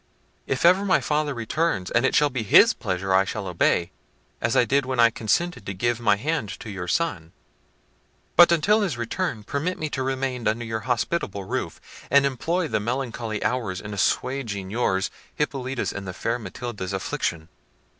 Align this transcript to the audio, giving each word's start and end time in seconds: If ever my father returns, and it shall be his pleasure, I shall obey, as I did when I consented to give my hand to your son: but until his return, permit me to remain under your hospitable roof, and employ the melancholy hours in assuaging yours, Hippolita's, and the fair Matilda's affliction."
If 0.47 0.65
ever 0.65 0.83
my 0.83 0.99
father 0.99 1.31
returns, 1.35 1.91
and 1.91 2.07
it 2.07 2.15
shall 2.15 2.31
be 2.31 2.41
his 2.41 2.73
pleasure, 2.73 3.13
I 3.13 3.23
shall 3.23 3.45
obey, 3.45 3.91
as 4.41 4.55
I 4.55 4.65
did 4.65 4.83
when 4.83 4.99
I 4.99 5.11
consented 5.11 5.63
to 5.67 5.75
give 5.75 5.99
my 5.99 6.15
hand 6.15 6.49
to 6.61 6.71
your 6.71 6.87
son: 6.87 7.33
but 8.35 8.51
until 8.51 8.81
his 8.81 8.97
return, 8.97 9.43
permit 9.43 9.77
me 9.77 9.91
to 9.91 10.01
remain 10.01 10.47
under 10.47 10.65
your 10.65 10.79
hospitable 10.89 11.43
roof, 11.43 11.79
and 12.09 12.25
employ 12.25 12.67
the 12.67 12.79
melancholy 12.79 13.43
hours 13.43 13.79
in 13.79 13.93
assuaging 13.93 14.71
yours, 14.71 15.11
Hippolita's, 15.35 15.93
and 15.93 16.07
the 16.07 16.13
fair 16.13 16.39
Matilda's 16.39 16.93
affliction." 16.93 17.49